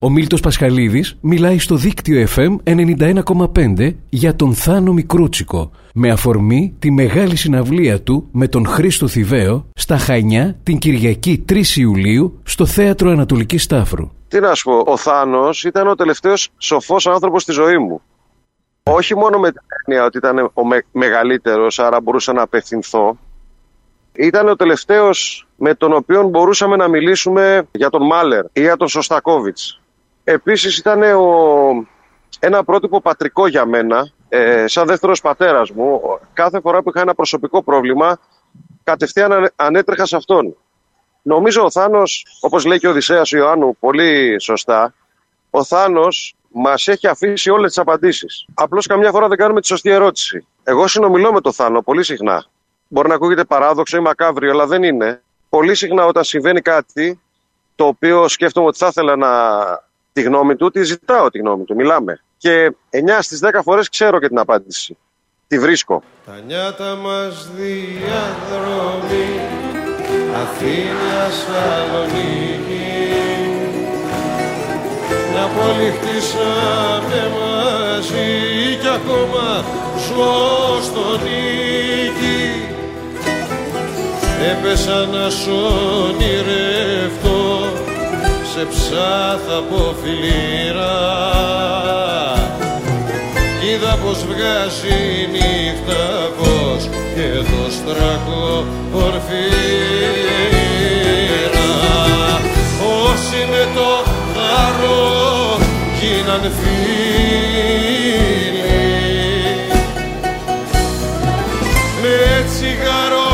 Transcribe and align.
Ο 0.00 0.10
Μίλτος 0.10 0.40
Πασχαλίδης 0.40 1.16
μιλάει 1.20 1.58
στο 1.58 1.74
δίκτυο 1.76 2.26
FM 2.36 2.56
91,5 2.64 3.94
για 4.08 4.36
τον 4.36 4.54
Θάνο 4.54 4.92
Μικρούτσικο 4.92 5.70
με 5.94 6.10
αφορμή 6.10 6.74
τη 6.78 6.90
μεγάλη 6.90 7.36
συναυλία 7.36 8.02
του 8.02 8.28
με 8.32 8.48
τον 8.48 8.66
Χρήστο 8.66 9.08
Θηβαίο 9.08 9.66
στα 9.74 9.98
Χανιά 9.98 10.56
την 10.62 10.78
Κυριακή 10.78 11.44
3 11.48 11.62
Ιουλίου 11.76 12.40
στο 12.42 12.66
Θέατρο 12.66 13.10
Ανατολικής 13.10 13.62
Στάφρου. 13.62 14.10
Τι 14.28 14.40
να 14.40 14.54
σου 14.54 14.64
πω, 14.64 14.82
ο 14.92 14.96
Θάνος 14.96 15.64
ήταν 15.64 15.88
ο 15.88 15.94
τελευταίος 15.94 16.48
σοφός 16.58 17.06
άνθρωπος 17.06 17.42
στη 17.42 17.52
ζωή 17.52 17.78
μου. 17.78 18.00
Όχι 18.82 19.14
μόνο 19.16 19.38
με 19.38 19.50
την 19.52 19.60
έννοια 19.86 20.04
ότι 20.04 20.18
ήταν 20.18 20.50
ο 20.54 20.66
με- 20.66 20.84
μεγαλύτερος, 20.92 21.78
άρα 21.78 22.00
μπορούσα 22.00 22.32
να 22.32 22.42
απευθυνθώ. 22.42 23.16
Ήταν 24.12 24.48
ο 24.48 24.56
τελευταίος 24.56 25.46
με 25.56 25.74
τον 25.74 25.92
οποίο 25.92 26.22
μπορούσαμε 26.22 26.76
να 26.76 26.88
μιλήσουμε 26.88 27.62
για 27.72 27.90
τον 27.90 28.06
Μάλερ 28.06 28.44
ή 28.52 28.60
για 28.60 28.76
τον 28.76 28.88
Σωστακόβιτς. 28.88 29.80
Επίσης 30.30 30.78
ήταν 30.78 31.02
ο... 31.02 31.86
ένα 32.40 32.64
πρότυπο 32.64 33.00
πατρικό 33.00 33.46
για 33.46 33.64
μένα, 33.66 34.10
ε, 34.28 34.66
σαν 34.66 34.86
δεύτερος 34.86 35.20
πατέρας 35.20 35.70
μου. 35.70 36.00
Κάθε 36.32 36.60
φορά 36.60 36.82
που 36.82 36.88
είχα 36.88 37.00
ένα 37.00 37.14
προσωπικό 37.14 37.62
πρόβλημα, 37.62 38.18
κατευθείαν 38.84 39.32
ανε- 39.32 39.52
ανέτρεχα 39.56 40.06
σε 40.06 40.16
αυτόν. 40.16 40.56
Νομίζω 41.22 41.64
ο 41.64 41.70
Θάνος, 41.70 42.26
όπως 42.40 42.64
λέει 42.64 42.78
και 42.78 42.86
ο 42.86 42.90
Οδυσσέας 42.90 43.30
Ιωάννου 43.30 43.76
πολύ 43.80 44.40
σωστά, 44.40 44.94
ο 45.50 45.64
Θάνος 45.64 46.34
μας 46.48 46.88
έχει 46.88 47.06
αφήσει 47.06 47.50
όλες 47.50 47.68
τις 47.68 47.78
απαντήσεις. 47.78 48.46
Απλώς 48.54 48.86
καμιά 48.86 49.10
φορά 49.10 49.28
δεν 49.28 49.38
κάνουμε 49.38 49.60
τη 49.60 49.66
σωστή 49.66 49.90
ερώτηση. 49.90 50.46
Εγώ 50.64 50.86
συνομιλώ 50.86 51.32
με 51.32 51.40
τον 51.40 51.52
Θάνο 51.52 51.82
πολύ 51.82 52.02
συχνά. 52.02 52.44
Μπορεί 52.88 53.08
να 53.08 53.14
ακούγεται 53.14 53.44
παράδοξο 53.44 53.96
ή 53.96 54.00
μακάβριο, 54.00 54.50
αλλά 54.50 54.66
δεν 54.66 54.82
είναι. 54.82 55.22
Πολύ 55.48 55.74
συχνά 55.74 56.04
όταν 56.04 56.24
συμβαίνει 56.24 56.60
κάτι, 56.60 57.20
το 57.74 57.86
οποίο 57.86 58.28
σκέφτομαι 58.28 58.66
ότι 58.66 58.78
θα 58.78 58.86
ήθελα 58.86 59.16
να 59.16 59.28
τη 60.18 60.24
γνώμη 60.24 60.56
του, 60.56 60.70
τη 60.70 60.82
ζητάω 60.82 61.30
τη 61.30 61.38
γνώμη 61.38 61.64
του, 61.64 61.74
μιλάμε. 61.74 62.20
Και 62.36 62.72
9 62.90 63.18
στις 63.20 63.40
10 63.44 63.60
φορές 63.62 63.88
ξέρω 63.88 64.18
και 64.18 64.28
την 64.28 64.38
απάντηση. 64.38 64.96
Τη 65.46 65.58
βρίσκω. 65.58 66.02
Τα 66.26 66.40
νιάτα 66.46 66.94
μας 66.94 67.50
διαδρομή 67.56 69.40
Αθήνα 70.42 71.20
Σαλονίκη 71.40 72.96
Μια 75.30 75.46
πόλη 75.56 75.90
χτίσαμε 75.90 77.22
μαζί 77.38 78.30
κι 78.80 78.88
ακόμα 78.88 79.64
ζω 80.06 80.82
στο 80.82 81.06
νίκη 81.22 82.42
Έπεσα 84.50 85.06
να 85.06 85.30
σ' 85.30 85.46
ονειρευτώ 85.46 87.37
σε 88.58 88.64
ψάθα 88.64 89.56
από 89.58 89.94
φιλήρα 90.02 90.96
Είδα 93.64 93.98
πως 94.04 94.24
βγάζει 94.24 94.98
η 95.20 95.28
νύχτα 95.32 96.04
πως 96.38 96.88
και 97.14 97.28
το 97.38 97.62
στράκο 97.70 98.66
ορφύρα 98.92 99.28
Όσοι 103.04 103.40
με 103.50 103.62
το 103.74 103.90
χαρό 104.34 105.58
γίναν 106.00 106.42
φίλοι. 106.42 106.78
Με 112.02 112.44
τσιγάρο 112.48 113.28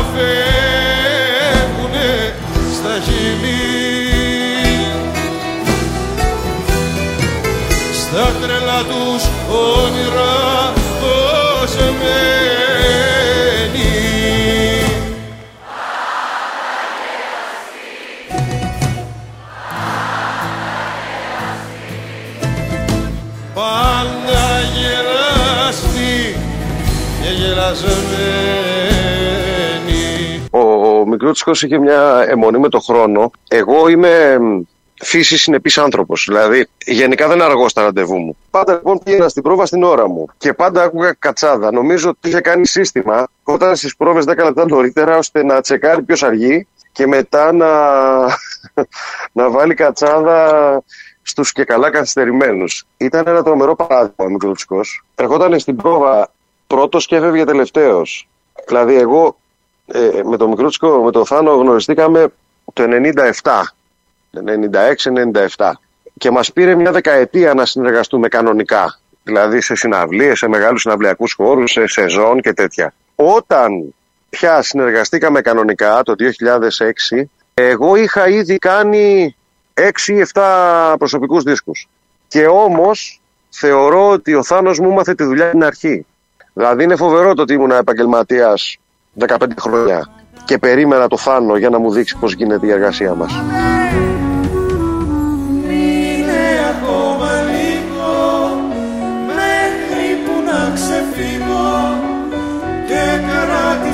τους 8.83 9.23
όνειρα 9.49 10.73
δοσμένοι. 11.01 12.33
Πάντα 23.53 24.61
γελαστή 24.75 26.35
και 27.21 27.29
γελασμένη. 27.29 27.95
Ο, 30.51 30.59
ο 30.99 31.05
Μικρούτσικος 31.07 31.63
είχε 31.63 31.77
μια 31.77 32.25
αιμονή 32.29 32.57
με 32.57 32.69
το 32.69 32.79
χρόνο. 32.79 33.31
Εγώ 33.47 33.87
είμαι 33.87 34.39
μ, 34.39 34.61
φύσης 35.03 35.41
συνεπής 35.41 35.77
άνθρωπος. 35.77 36.25
Δηλαδή, 36.27 36.67
γενικά 36.85 37.27
δεν 37.27 37.41
αργώ 37.41 37.69
στα 37.69 37.81
ραντεβού 37.81 38.17
μου. 38.17 38.37
Πάντα 38.49 38.73
λοιπόν 38.73 38.99
πήγαινα 39.03 39.29
στην 39.29 39.43
πρόβα 39.43 39.65
στην 39.65 39.83
ώρα 39.83 40.07
μου. 40.07 40.25
Και 40.37 40.53
πάντα 40.53 40.83
άκουγα 40.83 41.13
κατσάδα. 41.19 41.71
Νομίζω 41.71 42.09
ότι 42.09 42.29
είχε 42.29 42.41
κάνει 42.41 42.67
σύστημα 42.67 43.27
όταν 43.43 43.75
στις 43.75 43.95
πρόβες 43.95 44.25
10 44.27 44.43
λεπτά 44.43 44.65
νωρίτερα 44.67 45.17
ώστε 45.17 45.43
να 45.43 45.61
τσεκάρει 45.61 46.01
ποιος 46.01 46.23
αργεί 46.23 46.67
και 46.91 47.07
μετά 47.07 47.51
να, 47.51 47.69
να 49.37 49.49
βάλει 49.49 49.73
κατσάδα 49.73 50.81
στους 51.21 51.51
και 51.51 51.63
καλά 51.63 51.89
καθυστερημένους. 51.89 52.85
Ήταν 52.97 53.23
ένα 53.27 53.43
τρομερό 53.43 53.75
παράδειγμα 53.75 54.25
ο 54.25 54.29
Μικρούτσικος. 54.29 55.03
Ερχόταν 55.15 55.59
στην 55.59 55.75
πρόβα 55.75 56.31
πρώτος 56.67 57.05
και 57.05 57.15
έφευγε 57.15 57.43
τελευταίος. 57.43 58.27
Δηλαδή 58.67 58.95
εγώ 58.95 59.37
ε, 59.85 60.21
με 60.23 60.37
τον 60.37 60.49
Μικρούτσικο, 60.49 61.03
με 61.03 61.11
τον 61.11 61.25
Θάνο 61.25 61.51
γνωριστήκαμε 61.51 62.27
το 62.73 62.83
97, 63.41 63.61
96-97 65.57 65.71
και 66.17 66.31
μας 66.31 66.53
πήρε 66.53 66.75
μια 66.75 66.91
δεκαετία 66.91 67.53
να 67.53 67.65
συνεργαστούμε 67.65 68.27
κανονικά. 68.27 68.99
Δηλαδή 69.23 69.61
σε 69.61 69.75
συναυλίες, 69.75 70.37
σε 70.37 70.47
μεγάλους 70.47 70.81
συναυλιακούς 70.81 71.33
χώρους, 71.33 71.71
σε 71.71 71.87
σεζόν 71.87 72.41
και 72.41 72.53
τέτοια. 72.53 72.93
Όταν 73.15 73.93
πια 74.29 74.61
συνεργαστήκαμε 74.61 75.41
κανονικά 75.41 76.03
το 76.03 76.15
2006, 76.15 77.29
εγώ 77.53 77.95
είχα 77.95 78.27
ήδη 78.27 78.57
κάνει 78.57 79.35
6 79.73 80.13
ή 80.13 80.25
7 80.33 80.95
προσωπικούς 80.97 81.43
δίσκους. 81.43 81.87
Και 82.27 82.45
όμως 82.45 83.21
θεωρώ 83.49 84.09
ότι 84.09 84.33
ο 84.33 84.43
Θάνος 84.43 84.79
μου 84.79 84.91
μάθε 84.91 85.15
τη 85.15 85.23
δουλειά 85.23 85.49
την 85.49 85.63
αρχή. 85.63 86.05
Δηλαδή 86.53 86.83
είναι 86.83 86.95
φοβερό 86.95 87.33
το 87.33 87.41
ότι 87.41 87.53
ήμουν 87.53 87.71
επαγγελματίας 87.71 88.77
15 89.27 89.37
χρόνια 89.59 90.09
και 90.45 90.57
περίμενα 90.57 91.07
το 91.07 91.17
Θάνο 91.17 91.57
για 91.57 91.69
να 91.69 91.79
μου 91.79 91.91
δείξει 91.91 92.17
πώς 92.19 92.33
γίνεται 92.33 92.67
η 92.67 92.71
εργασία 92.71 93.13
μας. 93.13 93.41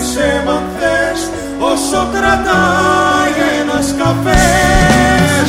Κράτησε 0.01 0.43
μ' 0.45 0.49
αν 0.49 0.63
θες 0.79 1.21
όσο 1.59 2.07
κρατάει 2.13 3.35
ένας 3.61 3.87
καφές. 3.97 5.47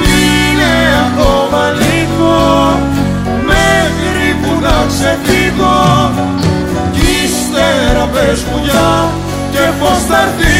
Μείνε 0.00 0.74
ακόμα 1.06 1.62
λίγο 1.82 2.36
μέχρι 3.50 4.28
που 4.42 4.52
να 4.60 4.76
ξεφύγω. 4.90 5.80
Κι 6.92 7.06
ύστερα 7.24 8.04
πες 8.12 8.40
μου 8.42 8.60
για 8.64 9.10
και 9.52 9.64
πως 9.80 9.98
θα 10.08 10.18
έρθεις 10.22 10.51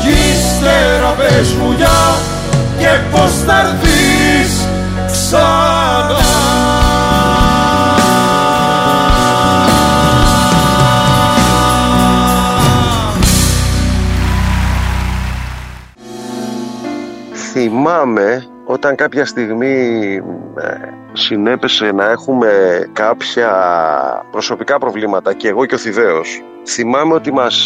κι 0.00 0.08
ύστερα 0.08 1.14
πες 1.18 1.52
μου 1.52 1.72
για 1.76 1.88
και 2.78 3.00
πως 3.10 3.42
θα 3.46 3.58
έρθεις 3.58 4.68
ξανά. 5.06 6.18
Θυμάμαι 17.52 18.46
όταν 18.64 18.94
κάποια 18.94 19.24
στιγμή 19.24 20.14
ε, 20.60 20.74
συνέπεσε 21.12 21.92
να 21.92 22.10
έχουμε 22.10 22.80
κάποια 22.92 23.50
προσωπικά 24.30 24.78
προβλήματα 24.78 25.32
και 25.32 25.48
εγώ 25.48 25.66
και 25.66 25.74
ο 25.74 25.78
Θηβαίος 25.78 26.42
θυμάμαι 26.66 27.14
ότι 27.14 27.32
μας, 27.32 27.56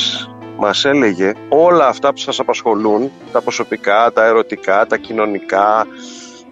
μας 0.57 0.85
έλεγε 0.85 1.33
όλα 1.49 1.87
αυτά 1.87 2.13
που 2.13 2.19
σας 2.19 2.41
απασχολούν 2.41 3.11
τα 3.33 3.41
προσωπικά, 3.41 4.11
τα 4.13 4.25
ερωτικά, 4.25 4.87
τα 4.87 4.97
κοινωνικά 4.97 5.87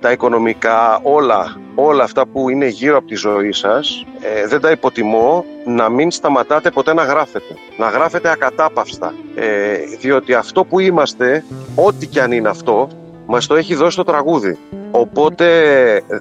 τα 0.03 0.13
οικονομικά, 0.13 1.01
όλα, 1.03 1.57
όλα 1.75 2.05
αυτά 2.05 2.27
που 2.27 2.49
είναι 2.49 2.67
γύρω 2.67 2.97
από 2.97 3.07
τη 3.07 3.15
ζωή 3.15 3.53
σας 3.53 4.07
ε, 4.21 4.47
δεν 4.47 4.61
τα 4.61 4.71
υποτιμώ 4.71 5.45
να 5.67 5.89
μην 5.89 6.11
σταματάτε 6.11 6.71
ποτέ 6.71 6.95
να 6.95 7.05
γράφετε. 7.05 7.55
Να 7.79 7.89
γράφετε 7.89 8.31
ακατάπαυστα. 8.31 9.15
Ε, 9.35 9.77
διότι 10.01 10.35
αυτό 10.35 10.65
που 10.65 10.81
είμαστε, 10.81 11.45
ό,τι 11.75 12.07
κι 12.07 12.21
αν 12.21 12.33
είναι 12.33 12.49
αυτό, 12.49 12.89
μας 13.27 13.47
το 13.47 13.55
έχει 13.55 13.75
δώσει 13.75 13.97
το 13.97 14.03
τραγούδι. 14.03 14.59
Οπότε, 14.91 15.47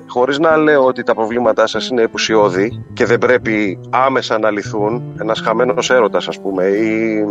χωρίς 0.08 0.40
να 0.40 0.58
λέω 0.58 0.86
ότι 0.86 1.04
τα 1.04 1.14
προβλήματά 1.14 1.68
σας 1.68 1.88
είναι 1.88 2.02
επουσιώδη 2.02 2.84
και 2.94 3.06
δεν 3.06 3.18
πρέπει 3.18 3.80
άμεσα 3.90 4.40
να 4.40 4.52
λυθούν, 4.52 5.18
ένας 5.22 5.40
χαμένος 5.40 5.90
έρωτας 5.90 6.28
ας 6.28 6.40
πούμε, 6.40 6.64
ή 6.64 7.26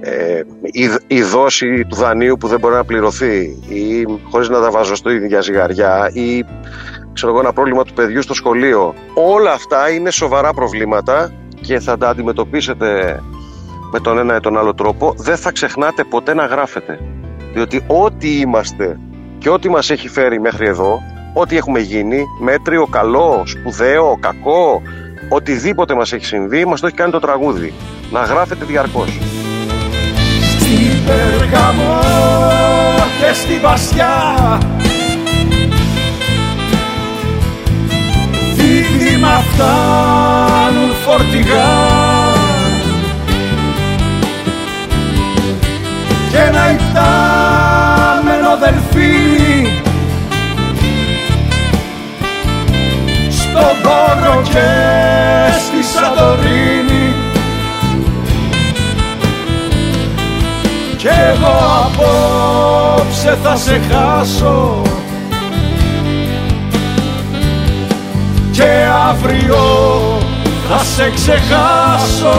ε, 0.00 0.42
η, 0.62 0.90
η 1.06 1.22
δόση 1.22 1.84
του 1.84 1.96
δανείου 1.96 2.36
που 2.36 2.48
δεν 2.48 2.58
μπορεί 2.58 2.74
να 2.74 2.84
πληρωθεί 2.84 3.58
ή 3.68 4.06
χωρίς 4.30 4.48
να 4.48 4.60
τα 4.60 4.70
βάζω 4.70 4.94
στο 4.94 5.10
ίδια 5.10 5.40
ζυγαριά 5.40 6.10
ή 6.12 6.44
ξέρω 7.12 7.32
εγώ, 7.32 7.40
ένα 7.40 7.52
πρόβλημα 7.52 7.84
του 7.84 7.92
παιδιού 7.92 8.22
στο 8.22 8.34
σχολείο. 8.34 8.94
Όλα 9.14 9.52
αυτά 9.52 9.90
είναι 9.90 10.10
σοβαρά 10.10 10.52
προβλήματα 10.52 11.32
και 11.60 11.80
θα 11.80 11.98
τα 11.98 12.08
αντιμετωπίσετε 12.08 13.20
με 13.92 14.00
τον 14.00 14.18
ένα 14.18 14.36
ή 14.36 14.40
τον 14.40 14.58
άλλο 14.58 14.74
τρόπο. 14.74 15.14
Δεν 15.16 15.36
θα 15.36 15.52
ξεχνάτε 15.52 16.04
ποτέ 16.04 16.34
να 16.34 16.44
γράφετε. 16.46 16.98
Διότι 17.52 17.84
ό,τι 17.86 18.40
είμαστε 18.40 18.98
και 19.38 19.50
ό,τι 19.50 19.68
μας 19.68 19.90
έχει 19.90 20.08
φέρει 20.08 20.40
μέχρι 20.40 20.66
εδώ, 20.66 21.00
ό,τι 21.34 21.56
έχουμε 21.56 21.80
γίνει, 21.80 22.24
μέτριο, 22.40 22.86
καλό, 22.86 23.42
σπουδαίο, 23.46 24.18
κακό, 24.20 24.82
οτιδήποτε 25.28 25.94
μας 25.94 26.12
έχει 26.12 26.24
συμβεί, 26.24 26.64
μας 26.64 26.80
το 26.80 26.86
έχει 26.86 26.96
κάνει 26.96 27.12
το 27.12 27.18
τραγούδι. 27.18 27.72
Να 28.10 28.20
γράφετε 28.20 28.64
διαρκώς. 28.64 29.29
Στην 31.00 31.12
Περγαμό 31.12 31.98
και 33.18 33.32
στη 33.34 33.58
Βασιά 33.62 34.58
Δίδυμα 38.54 39.42
φτάνουν 39.52 40.94
φορτηγά. 41.04 41.72
Και 46.30 46.36
ένα 46.36 46.70
υπτάμενο 46.70 48.56
δελφίνι. 48.60 49.82
Στον 53.30 53.76
πόνο 53.82 54.42
και 54.42 54.79
εγώ 61.40 61.58
απόψε 61.84 63.38
θα 63.42 63.56
σε 63.56 63.80
χάσω. 63.90 64.82
Και 68.50 68.68
αύριο 69.08 69.58
θα 70.68 70.78
σε 70.78 71.10
ξεχάσω 71.14 72.38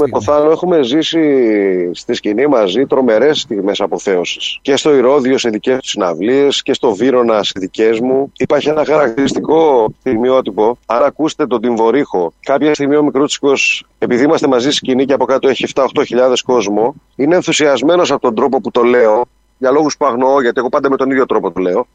με 0.00 0.08
το 0.08 0.20
Θάνο 0.20 0.50
έχουμε 0.50 0.82
ζήσει 0.82 1.90
στη 1.94 2.14
σκηνή 2.14 2.46
μαζί 2.46 2.86
τρομερές 2.86 3.40
στιγμές 3.40 3.80
αποθέωσης. 3.80 4.58
Και 4.62 4.76
στο 4.76 4.94
Ηρόδιο 4.94 5.38
σε 5.38 5.48
δικές 5.48 5.78
τους 5.78 5.90
συναυλίες 5.90 6.62
και 6.62 6.72
στο 6.72 6.94
Βύρονα 6.94 7.42
σε 7.42 7.52
δικές 7.56 8.00
μου. 8.00 8.32
Υπάρχει 8.36 8.68
ένα 8.68 8.84
χαρακτηριστικό 8.84 9.88
στιγμιότυπο. 10.00 10.78
Αν 10.86 11.02
ακούσετε 11.02 11.46
τον 11.46 11.60
Τιμβορίχο, 11.60 12.32
κάποια 12.40 12.74
στιγμή 12.74 12.96
ο 12.96 13.02
Μικρούτσικος, 13.02 13.86
επειδή 13.98 14.24
είμαστε 14.24 14.46
μαζί 14.46 14.66
στη 14.66 14.74
σκηνή 14.74 15.04
και 15.04 15.12
από 15.12 15.24
κάτω 15.24 15.48
έχει 15.48 15.66
7-8 15.74 15.84
χιλιάδες 16.06 16.42
κόσμο, 16.42 16.94
είναι 17.16 17.34
ενθουσιασμένος 17.34 18.10
από 18.10 18.20
τον 18.20 18.34
τρόπο 18.34 18.60
που 18.60 18.70
το 18.70 18.82
λέω. 18.82 19.24
Για 19.58 19.70
λόγους 19.70 19.96
που 19.96 20.06
αγνοώ, 20.06 20.40
γιατί 20.40 20.58
εγώ 20.58 20.68
πάντα 20.68 20.90
με 20.90 20.96
τον 20.96 21.10
ίδιο 21.10 21.26
τρόπο 21.26 21.50
το 21.50 21.60
λέω. 21.60 21.86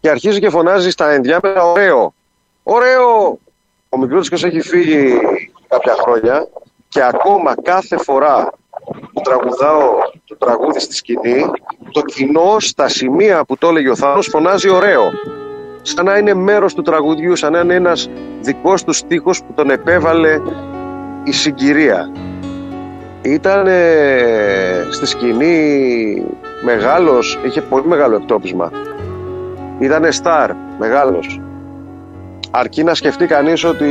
Και 0.00 0.08
αρχίζει 0.08 0.40
και 0.40 0.50
φωνάζει 0.50 0.90
στα 0.90 1.10
ενδιάμενα 1.10 1.62
ωραίο. 1.62 2.14
Ωραίο! 2.62 3.38
Ο 3.88 3.98
Μικρούτσικος 3.98 4.44
έχει 4.44 4.60
φύγει 4.60 5.18
κάποια 5.68 5.94
χρόνια 6.02 6.48
και 6.90 7.02
ακόμα 7.02 7.54
κάθε 7.62 7.96
φορά 7.96 8.50
που 9.12 9.20
τραγουδάω 9.20 9.90
το 10.24 10.36
τραγούδι 10.36 10.80
στη 10.80 10.94
σκηνή, 10.94 11.50
το 11.90 12.00
κοινό 12.02 12.56
στα 12.58 12.88
σημεία 12.88 13.44
που 13.44 13.56
το 13.58 13.68
έλεγε 13.68 13.90
ο 13.90 13.96
Θάνος 13.96 14.26
φωνάζει 14.26 14.68
ωραίο. 14.68 15.10
Σαν 15.82 16.04
να 16.04 16.16
είναι 16.16 16.34
μέρος 16.34 16.74
του 16.74 16.82
τραγουδιού, 16.82 17.36
σαν 17.36 17.52
να 17.52 17.60
είναι 17.60 17.74
ένας 17.74 18.10
δικός 18.40 18.84
του 18.84 18.92
στίχος 18.92 19.42
που 19.42 19.52
τον 19.54 19.70
επέβαλε 19.70 20.40
η 21.24 21.32
συγκυρία. 21.32 22.12
Ήταν 23.22 23.66
στη 24.90 25.06
σκηνή 25.06 26.26
μεγάλος, 26.62 27.38
είχε 27.44 27.60
πολύ 27.60 27.86
μεγάλο 27.86 28.16
εκτόπισμα. 28.16 28.72
Ήταν 29.78 30.12
στάρ, 30.12 30.50
μεγάλος. 30.78 31.40
Αρκεί 32.52 32.84
να 32.84 32.94
σκεφτεί 32.94 33.26
κανείς 33.26 33.64
ότι 33.64 33.86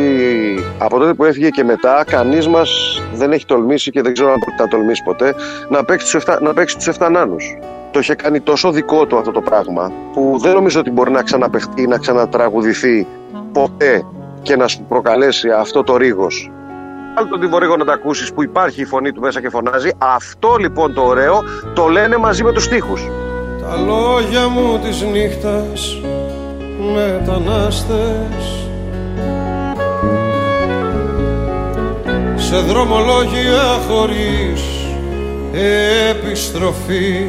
από 0.77 0.99
τότε 0.99 1.13
που 1.13 1.23
έφυγε 1.23 1.49
και 1.49 1.63
μετά, 1.63 2.03
κανείς 2.07 2.47
μας 2.47 3.01
δεν 3.13 3.31
έχει 3.31 3.45
τολμήσει 3.45 3.91
και 3.91 4.01
δεν 4.01 4.13
ξέρω 4.13 4.31
αν 4.31 4.37
θα 4.57 4.67
τολμήσει 4.67 5.03
ποτέ 5.03 5.35
να 5.69 5.83
παίξει 5.83 6.11
τους 6.11 6.23
7, 6.25 6.37
να 6.41 6.53
παίξει 6.53 6.75
τους 6.75 6.87
7 6.87 7.09
νάνους. 7.11 7.57
Το 7.91 7.99
είχε 7.99 8.15
κάνει 8.15 8.39
τόσο 8.39 8.71
δικό 8.71 9.05
του 9.05 9.17
αυτό 9.17 9.31
το 9.31 9.41
πράγμα, 9.41 9.91
που 10.13 10.37
δεν 10.41 10.53
νομίζω 10.53 10.79
ότι 10.79 10.91
μπορεί 10.91 11.11
να 11.11 11.21
ξαναπεχτεί, 11.21 11.87
να 11.87 11.97
ξανατραγουδηθεί 11.97 13.07
ποτέ 13.51 14.05
και 14.41 14.55
να 14.55 14.67
σου 14.67 14.85
προκαλέσει 14.89 15.49
αυτό 15.49 15.83
το 15.83 15.97
ρίγος. 15.97 16.51
Άλλο 17.15 17.27
τον 17.27 17.39
τιμωρήγο 17.39 17.77
να 17.77 17.85
τα 17.85 17.93
ακούσεις 17.93 18.33
που 18.33 18.43
υπάρχει 18.43 18.81
η 18.81 18.85
φωνή 18.85 19.11
του 19.11 19.21
μέσα 19.21 19.41
και 19.41 19.49
φωνάζει. 19.49 19.89
Αυτό 19.97 20.55
λοιπόν 20.59 20.93
το 20.93 21.01
ωραίο 21.01 21.43
το 21.73 21.87
λένε 21.87 22.17
μαζί 22.17 22.43
με 22.43 22.51
τους 22.53 22.63
στίχους. 22.63 23.07
Τα 23.61 23.75
λόγια 23.77 24.47
μου 24.47 24.79
της 24.83 25.01
νύχτας 25.01 26.01
μετανάστες. 26.93 28.67
Σε 32.35 32.57
δρομολόγια 32.57 33.79
χωρίς 33.89 34.61
επιστροφή. 36.09 37.25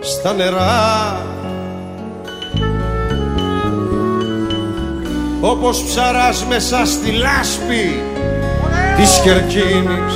στα 0.00 0.32
νερά 0.32 1.16
όπως 5.40 5.84
ψαράς 5.84 6.44
μέσα 6.44 6.84
στη 6.86 7.10
λάσπη 7.10 8.02
της 8.96 9.20
Κερκίνης. 9.24 10.14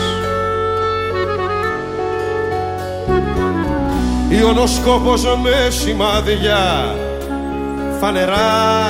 Ιωνοσκόπος 4.28 5.24
με 5.24 5.70
σημάδια 5.70 6.94
φανερά. 8.00 8.82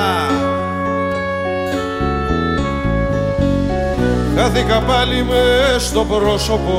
Χάθηκα 4.37 4.81
πάλι 4.81 5.25
μες 5.25 5.83
στο 5.83 6.05
πρόσωπο 6.05 6.79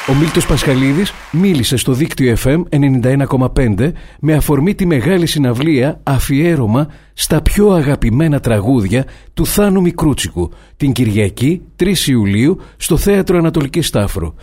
Ο 0.08 0.14
Μίλτος 0.14 0.46
Πασχαλίδης 0.46 1.12
μίλησε 1.30 1.76
στο 1.76 1.92
δίκτυο 1.92 2.36
FM 2.44 2.62
91,5 2.70 3.92
με 4.20 4.34
αφορμή 4.34 4.74
τη 4.74 4.86
μεγάλη 4.86 5.26
συναυλία 5.26 6.00
αφιέρωμα 6.02 6.88
στα 7.14 7.42
πιο 7.42 7.70
αγαπημένα 7.70 8.40
τραγούδια 8.40 9.06
του 9.34 9.46
Θάνου 9.46 9.80
Μικρούτσικου 9.80 10.50
την 10.76 10.92
Κυριακή 10.92 11.62
3 11.80 11.94
Ιουλίου 12.06 12.60
στο 12.76 12.96
Θέατρο 12.96 13.38
Ανατολικής 13.38 13.86
Στάφρο. 13.86 14.34